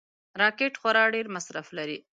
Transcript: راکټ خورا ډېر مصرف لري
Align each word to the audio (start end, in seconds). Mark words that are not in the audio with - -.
راکټ 0.41 0.73
خورا 0.81 1.03
ډېر 1.15 1.25
مصرف 1.35 1.67
لري 1.77 1.97